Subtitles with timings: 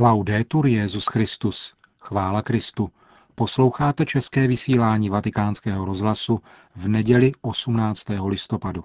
[0.00, 1.74] Laudetur Jezus Christus.
[2.02, 2.90] Chvála Kristu.
[3.34, 6.40] Posloucháte české vysílání Vatikánského rozhlasu
[6.76, 8.04] v neděli 18.
[8.26, 8.84] listopadu.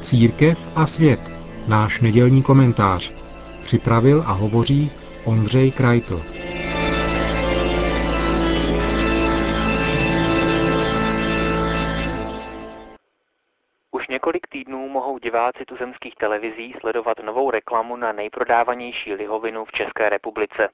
[0.00, 1.20] Církev a svět.
[1.68, 3.12] Náš nedělní komentář.
[3.62, 4.90] Připravil a hovoří
[5.24, 6.37] Ondřej Krajtl.
[15.18, 20.68] Diváci tuzemských televizí sledovat novou reklamu na nejprodávanější lihovinu v České republice.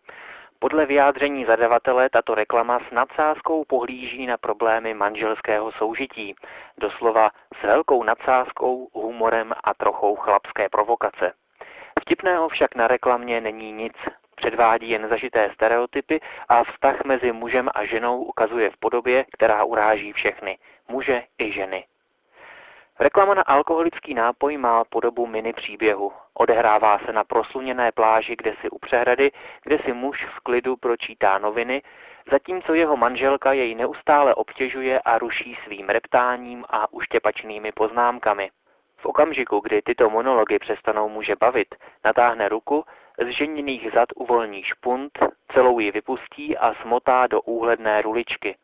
[0.59, 6.35] Podle vyjádření zadavatele tato reklama s nadsázkou pohlíží na problémy manželského soužití,
[6.79, 11.33] doslova s velkou nadsázkou, humorem a trochou chlapské provokace.
[12.01, 13.95] Vtipného však na reklamě není nic.
[14.37, 20.13] Předvádí jen zažité stereotypy a vztah mezi mužem a ženou ukazuje v podobě, která uráží
[20.13, 21.85] všechny, muže i ženy.
[23.01, 26.13] Reklama na alkoholický nápoj má podobu mini příběhu.
[26.35, 29.33] Odehrává se na prosluněné pláži, kde si u přehrady,
[29.65, 31.83] kde si muž v klidu pročítá noviny,
[32.31, 38.51] zatímco jeho manželka jej neustále obtěžuje a ruší svým reptáním a uštěpačnými poznámkami.
[38.97, 41.75] V okamžiku, kdy tyto monology přestanou muže bavit,
[42.05, 42.85] natáhne ruku,
[43.19, 45.19] z ženěných zad uvolní špunt,
[45.53, 48.57] celou ji vypustí a smotá do úhledné ruličky.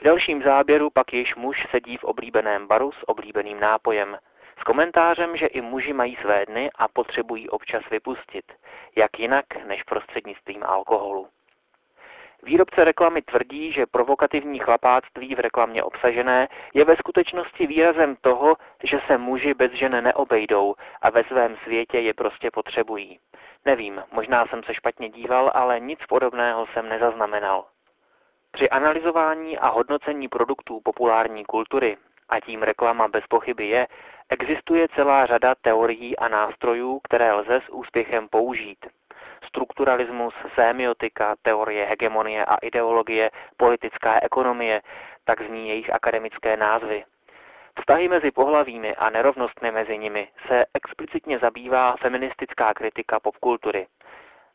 [0.00, 4.18] V dalším záběru pak již muž sedí v oblíbeném baru s oblíbeným nápojem.
[4.60, 8.44] S komentářem, že i muži mají své dny a potřebují občas vypustit.
[8.96, 11.28] Jak jinak, než prostřednictvím alkoholu.
[12.42, 19.00] Výrobce reklamy tvrdí, že provokativní chlapáctví v reklamě obsažené je ve skutečnosti výrazem toho, že
[19.06, 23.18] se muži bez žen neobejdou a ve svém světě je prostě potřebují.
[23.64, 27.64] Nevím, možná jsem se špatně díval, ale nic podobného jsem nezaznamenal.
[28.52, 31.96] Při analyzování a hodnocení produktů populární kultury,
[32.28, 33.86] a tím reklama bez pochyby je,
[34.28, 38.86] existuje celá řada teorií a nástrojů, které lze s úspěchem použít.
[39.46, 44.82] Strukturalismus, semiotika, teorie hegemonie a ideologie, politická ekonomie,
[45.24, 47.04] tak zní jejich akademické názvy.
[47.78, 53.86] Vztahy mezi pohlavími a nerovnostmi mezi nimi se explicitně zabývá feministická kritika popkultury.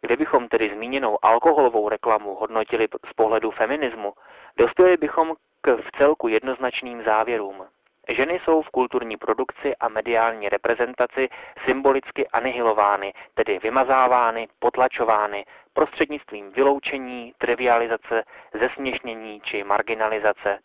[0.05, 4.13] Kdybychom tedy zmíněnou alkoholovou reklamu hodnotili z pohledu feminismu,
[4.57, 7.65] dospěli bychom k v celku jednoznačným závěrům.
[8.09, 11.29] Ženy jsou v kulturní produkci a mediální reprezentaci
[11.65, 18.23] symbolicky anihilovány, tedy vymazávány, potlačovány prostřednictvím vyloučení, trivializace,
[18.53, 20.59] zesměšnění či marginalizace,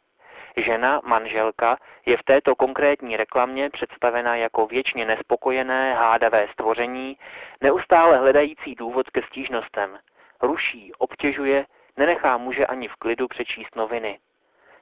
[0.57, 7.17] Žena, manželka, je v této konkrétní reklamě představena jako věčně nespokojené, hádavé stvoření,
[7.61, 9.99] neustále hledající důvod ke stížnostem.
[10.43, 11.67] Ruší, obtěžuje,
[11.97, 14.19] nenechá muže ani v klidu přečíst noviny.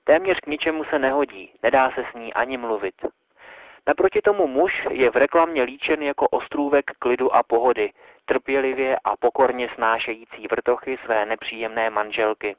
[0.05, 2.95] Téměř k ničemu se nehodí, nedá se s ní ani mluvit.
[3.87, 7.93] Naproti tomu muž je v reklamě líčen jako ostrůvek klidu a pohody,
[8.25, 12.57] trpělivě a pokorně snášející vrtochy své nepříjemné manželky.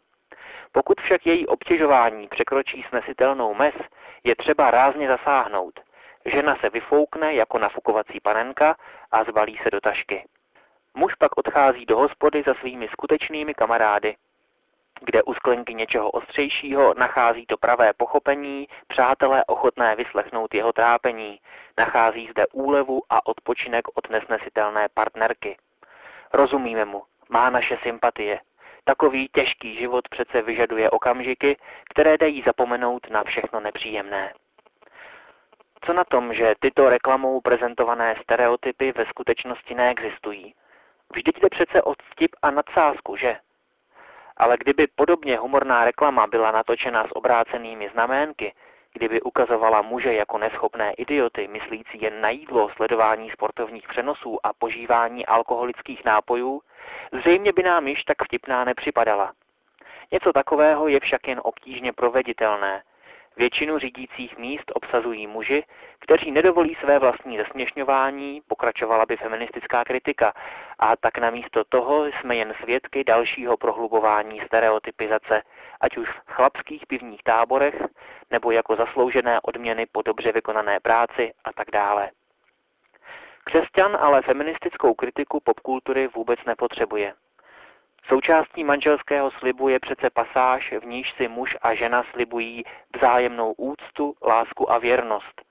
[0.71, 3.75] Pokud však její obtěžování překročí snesitelnou mez,
[4.23, 5.79] je třeba rázně zasáhnout.
[6.25, 8.75] Žena se vyfoukne jako nafukovací panenka
[9.11, 10.25] a zbalí se do tašky.
[10.93, 14.15] Muž pak odchází do hospody za svými skutečnými kamarády,
[15.01, 21.39] kde u sklenky něčeho ostřejšího nachází to pravé pochopení, přátelé ochotné vyslechnout jeho trápení,
[21.77, 25.57] nachází zde úlevu a odpočinek od nesnesitelné partnerky.
[26.33, 28.39] Rozumíme mu, má naše sympatie,
[28.83, 31.57] Takový těžký život přece vyžaduje okamžiky,
[31.89, 34.33] které dají zapomenout na všechno nepříjemné.
[35.85, 40.53] Co na tom, že tyto reklamou prezentované stereotypy ve skutečnosti neexistují?
[41.13, 43.37] Vždyť jde přece o vtip a nadsázku, že?
[44.37, 48.53] Ale kdyby podobně humorná reklama byla natočena s obrácenými znaménky,
[48.93, 55.25] kdyby ukazovala muže jako neschopné idioty, myslící jen na jídlo, sledování sportovních přenosů a požívání
[55.25, 56.61] alkoholických nápojů,
[57.11, 59.33] zřejmě by nám již tak vtipná nepřipadala.
[60.11, 62.83] Něco takového je však jen obtížně proveditelné.
[63.37, 65.63] Většinu řídících míst obsazují muži,
[65.99, 70.33] kteří nedovolí své vlastní zesměšňování, pokračovala by feministická kritika,
[70.79, 75.41] a tak namísto toho jsme jen svědky dalšího prohlubování stereotypizace,
[75.81, 77.83] ať už v chlapských pivních táborech,
[78.31, 82.11] nebo jako zasloužené odměny po dobře vykonané práci a tak dále.
[83.43, 87.13] Křesťan ale feministickou kritiku popkultury vůbec nepotřebuje.
[88.07, 92.63] Součástí manželského slibu je přece pasáž, v níž si muž a žena slibují
[92.95, 95.41] vzájemnou úctu, lásku a věrnost.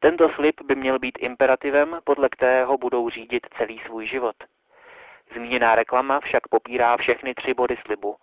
[0.00, 4.36] Tento slib by měl být imperativem, podle kterého budou řídit celý svůj život.
[5.34, 8.16] Zmíněná reklama však popírá všechny tři body slibu.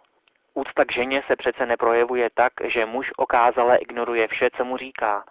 [0.59, 5.23] Úcta k ženě se přece neprojevuje tak, že muž okázale ignoruje vše, co mu říká.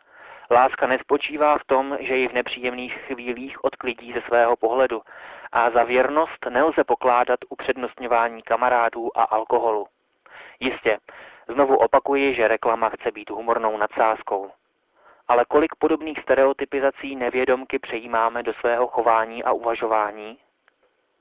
[0.51, 5.03] Láska nespočívá v tom, že ji v nepříjemných chvílích odklidí ze svého pohledu
[5.53, 9.87] a za věrnost nelze pokládat upřednostňování kamarádů a alkoholu.
[10.61, 10.99] Jistě,
[11.49, 14.51] znovu opakuji, že reklama chce být humornou nadsázkou.
[15.29, 20.39] Ale kolik podobných stereotypizací nevědomky přejímáme do svého chování a uvažování?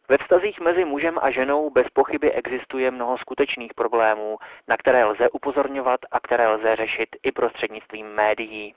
[0.09, 4.37] Ve vztazích mezi mužem a ženou bez pochyby existuje mnoho skutečných problémů,
[4.67, 8.75] na které lze upozorňovat a které lze řešit i prostřednictvím médií.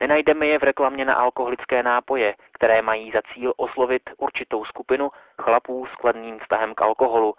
[0.00, 5.10] Nenajdeme je v reklamě na alkoholické nápoje, které mají za cíl oslovit určitou skupinu
[5.42, 7.34] chlapů s kladným vztahem k alkoholu,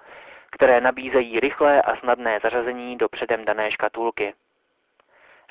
[0.51, 4.33] které nabízejí rychlé a snadné zařazení do předem dané škatulky.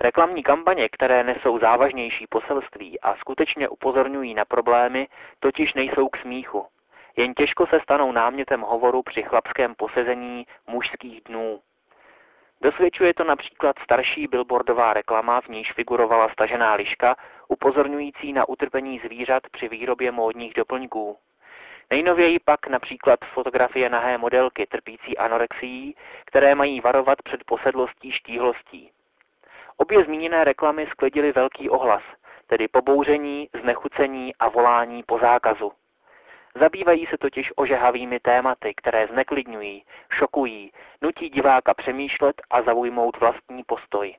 [0.00, 5.08] Reklamní kampaně, které nesou závažnější poselství a skutečně upozorňují na problémy,
[5.40, 6.66] totiž nejsou k smíchu.
[7.16, 11.60] Jen těžko se stanou námětem hovoru při chlapském posezení mužských dnů.
[12.60, 17.16] Dosvědčuje to například starší billboardová reklama, v níž figurovala stažená liška,
[17.48, 21.18] upozorňující na utrpení zvířat při výrobě módních doplňků.
[21.90, 28.90] Nejnověji pak například fotografie nahé modelky trpící anorexií, které mají varovat před posedlostí štíhlostí.
[29.76, 32.02] Obě zmíněné reklamy sklidily velký ohlas,
[32.46, 35.72] tedy pobouření, znechucení a volání po zákazu.
[36.60, 40.72] Zabývají se totiž ožehavými tématy, které zneklidňují, šokují,
[41.02, 44.16] nutí diváka přemýšlet a zaujmout vlastní postoj.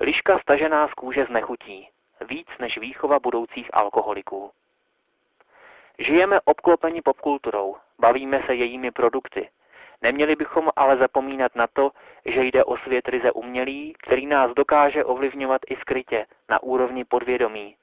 [0.00, 1.88] Liška stažená z kůže znechutí,
[2.28, 4.50] víc než výchova budoucích alkoholiků.
[5.98, 9.48] Žijeme obklopeni popkulturou, bavíme se jejími produkty.
[10.02, 11.90] Neměli bychom ale zapomínat na to,
[12.24, 17.76] že jde o svět ryze umělý, který nás dokáže ovlivňovat i skrytě, na úrovni podvědomí,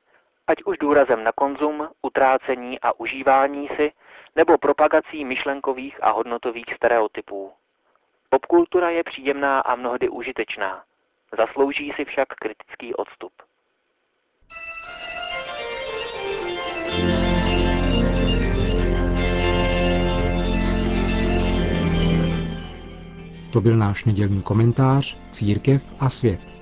[0.47, 3.91] ať už důrazem na konzum, utrácení a užívání si,
[4.35, 7.51] nebo propagací myšlenkových a hodnotových stereotypů.
[8.29, 10.83] Popkultura je příjemná a mnohdy užitečná.
[11.37, 13.31] Zaslouží si však kritický odstup.
[23.53, 26.56] To byl náš nedělní komentář Církev a svět.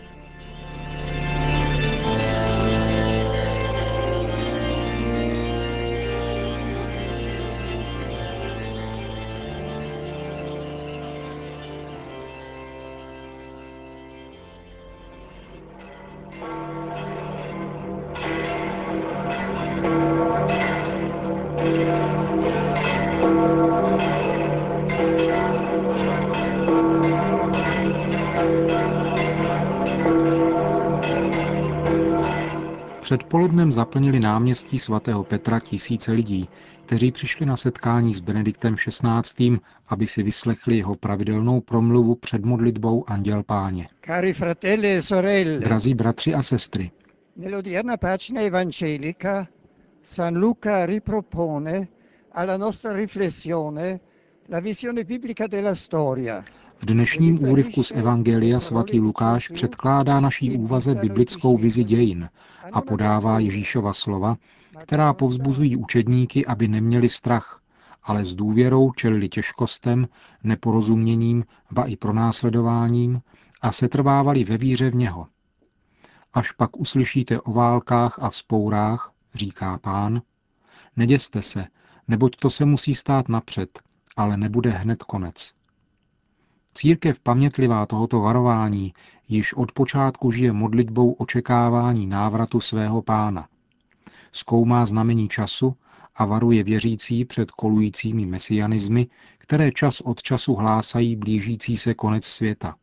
[33.05, 36.49] Předpolednem zaplnili náměstí svatého Petra tisíce lidí,
[36.85, 43.09] kteří přišli na setkání s Benediktem XVI., aby si vyslechli jeho pravidelnou promluvu před modlitbou
[43.09, 43.87] Anděl Páně.
[44.05, 46.91] Cari fratelli e sorelle, Drazí bratři a sestry,
[47.37, 49.47] nell'odierna pagina evangelica
[50.03, 51.87] San Luca ripropone
[52.31, 53.99] alla nostra riflessione
[54.47, 56.43] la visione biblica della storia,
[56.79, 62.29] v dnešním úryvku z Evangelia svatý Lukáš předkládá naší úvaze biblickou vizi dějin
[62.71, 64.37] a podává Ježíšova slova,
[64.77, 67.61] která povzbuzují učedníky, aby neměli strach,
[68.03, 70.07] ale s důvěrou čelili těžkostem,
[70.43, 73.21] neporozuměním, ba i pronásledováním
[73.61, 75.27] a setrvávali ve víře v něho.
[76.33, 80.21] Až pak uslyšíte o válkách a vzpourách, říká pán,
[80.95, 81.65] neděste se,
[82.07, 83.79] neboť to se musí stát napřed,
[84.17, 85.53] ale nebude hned konec.
[86.77, 88.93] Církev pamětlivá tohoto varování
[89.27, 93.47] již od počátku žije modlitbou očekávání návratu svého pána.
[94.31, 95.75] Zkoumá znamení času
[96.15, 102.75] a varuje věřící před kolujícími mesianismy, které čas od času hlásají blížící se konec světa.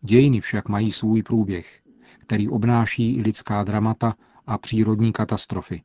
[0.00, 1.80] Dějiny však mají svůj průběh,
[2.18, 4.14] který obnáší i lidská dramata
[4.46, 5.82] a přírodní katastrofy.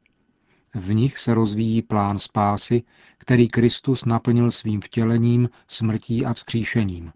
[0.76, 2.84] V nich se rozvíjí plán spásy,
[3.18, 7.12] který Kristus naplnil svým vtělením, smrtí a vzkříšením.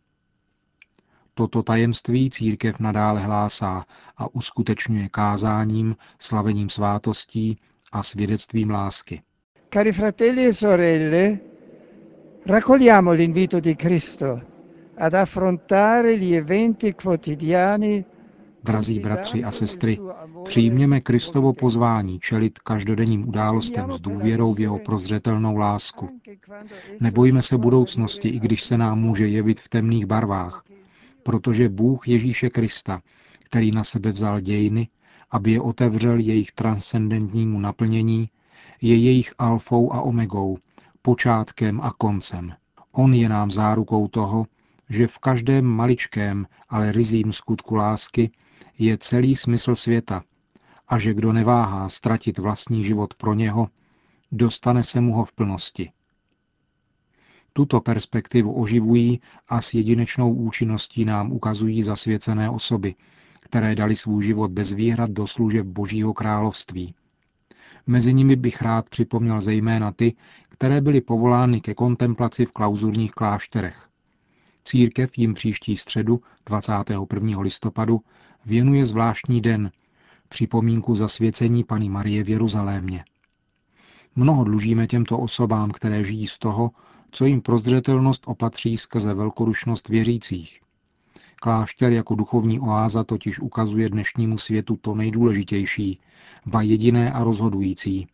[1.33, 3.85] Toto tajemství církev nadále hlásá
[4.17, 7.57] a uskutečňuje kázáním, slavením svátostí
[7.91, 9.21] a svědectvím lásky.
[9.73, 11.39] Cari fratelli e sorelle,
[12.45, 14.41] raccogliamo l'invito di Cristo
[14.97, 18.05] ad affrontare gli eventi quotidiani
[18.65, 19.99] Drazí bratři a sestry,
[20.43, 26.19] přijměme Kristovo pozvání čelit každodenním událostem s důvěrou v jeho prozřetelnou lásku.
[26.99, 30.63] Nebojme se budoucnosti, i když se nám může jevit v temných barvách,
[31.23, 33.01] protože Bůh Ježíše Krista,
[33.43, 34.87] který na sebe vzal dějiny,
[35.31, 38.29] aby je otevřel jejich transcendentnímu naplnění,
[38.81, 40.57] je jejich alfou a omegou,
[41.01, 42.53] počátkem a koncem.
[42.91, 44.45] On je nám zárukou toho,
[44.89, 48.31] že v každém maličkém, ale rizím skutku lásky
[48.77, 50.23] je celý smysl světa
[50.87, 53.67] a že kdo neváhá ztratit vlastní život pro něho,
[54.31, 55.91] dostane se mu ho v plnosti.
[57.53, 62.95] Tuto perspektivu oživují a s jedinečnou účinností nám ukazují zasvěcené osoby,
[63.41, 66.95] které dali svůj život bez výhrad do služeb Božího království.
[67.87, 70.15] Mezi nimi bych rád připomněl zejména ty,
[70.49, 73.87] které byly povolány ke kontemplaci v klauzurních klášterech.
[74.63, 77.39] Církev jim příští středu 21.
[77.39, 78.01] listopadu
[78.45, 79.71] věnuje zvláštní den,
[80.29, 83.05] připomínku zasvěcení Pany Marie v Jeruzalémě.
[84.15, 86.71] Mnoho dlužíme těmto osobám, které žijí z toho,
[87.11, 90.59] co jim prozřetelnost opatří skrze velkorušnost věřících.
[91.35, 95.99] Klášter jako duchovní oáza totiž ukazuje dnešnímu světu to nejdůležitější,
[96.45, 98.07] ba jediné a rozhodující,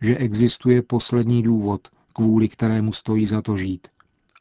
[0.00, 3.88] že existuje poslední důvod, kvůli kterému stojí za to žít,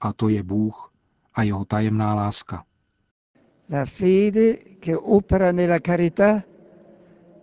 [0.01, 0.91] a to je Bůh
[1.33, 2.63] a jeho tajemná láska.
[3.73, 6.45] La fede che opera nella carità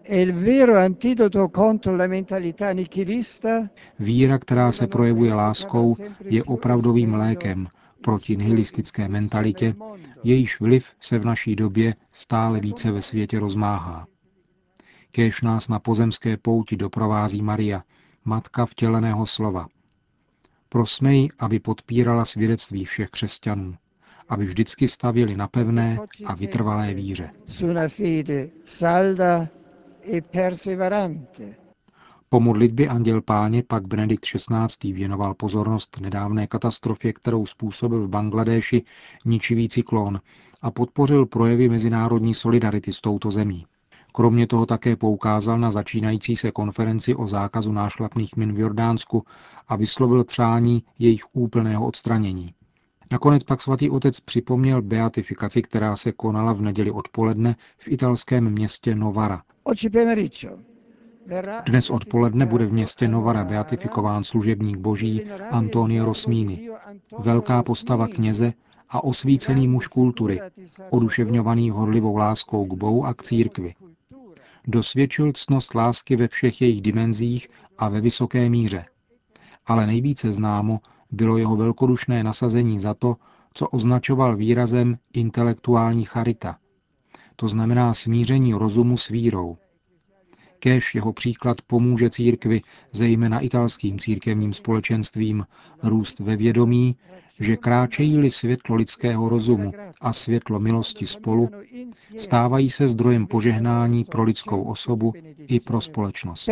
[0.00, 3.68] è il vero antidoto contro la mentalità nichilista.
[3.98, 7.68] Víra, která se projevuje láskou, je opravdovým lékem
[8.00, 9.74] proti nihilistické mentalitě,
[10.22, 14.06] jejíž vliv se v naší době stále více ve světě rozmáhá.
[15.10, 17.82] Kéž nás na pozemské pouti doprovází Maria,
[18.24, 19.66] matka vtěleného slova.
[20.68, 23.74] Prosmej, aby podpírala svědectví všech křesťanů,
[24.30, 27.30] aby vždycky stavili na pevné a vytrvalé víře.
[32.28, 34.92] Po modlitbě Anděl Páně pak Benedikt XVI.
[34.92, 38.82] věnoval pozornost nedávné katastrofě, kterou způsobil v Bangladéši
[39.24, 40.20] ničivý cyklon
[40.62, 43.66] a podpořil projevy mezinárodní solidarity s touto zemí.
[44.12, 49.24] Kromě toho také poukázal na začínající se konferenci o zákazu nášlapných min v Jordánsku
[49.68, 52.54] a vyslovil přání jejich úplného odstranění.
[53.12, 58.94] Nakonec pak svatý otec připomněl beatifikaci, která se konala v neděli odpoledne v italském městě
[58.94, 59.42] Novara.
[61.66, 66.70] Dnes odpoledne bude v městě Novara beatifikován služebník boží Antonio Rosmini,
[67.18, 68.52] velká postava kněze
[68.88, 70.40] a osvícený muž kultury,
[70.90, 73.74] oduševňovaný horlivou láskou k Bohu a k církvi.
[74.66, 77.48] Dosvědčil ctnost lásky ve všech jejich dimenzích
[77.78, 78.84] a ve vysoké míře.
[79.66, 80.80] Ale nejvíce známo
[81.12, 83.16] bylo jeho velkodušné nasazení za to,
[83.54, 86.56] co označoval výrazem intelektuální charita.
[87.36, 89.56] To znamená smíření rozumu s vírou.
[90.58, 92.60] Kéž jeho příklad pomůže církvi,
[92.92, 95.44] zejména italským církevním společenstvím,
[95.82, 96.96] růst ve vědomí,
[97.40, 101.50] že kráčejí-li světlo lidského rozumu a světlo milosti spolu,
[102.16, 105.12] stávají se zdrojem požehnání pro lidskou osobu
[105.46, 106.48] i pro společnost.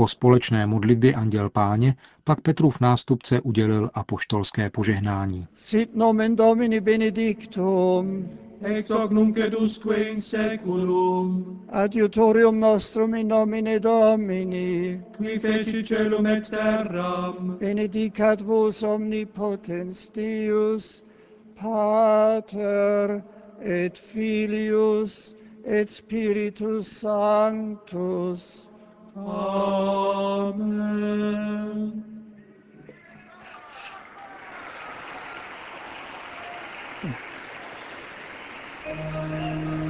[0.00, 5.46] Po společné modlitbě Anděl Páně pak Petrův nástupce udělil apoštolské požehnání.
[5.54, 8.28] Sit nomen Domini benedictum,
[8.62, 16.50] ex hoc nunc edusque in seculum, adiutorium nostrum in nomine Domini, qui feci celum et
[16.50, 21.04] terram, benedicat vos omnipotens Deus,
[21.62, 23.22] Pater
[23.60, 28.69] et Filius et Spiritus Sanctus.
[38.86, 39.89] Amen.